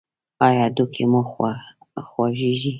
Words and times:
ایا 0.45 0.65
هډوکي 0.67 1.03
مو 1.11 1.21
خوږیږي؟ 2.09 2.69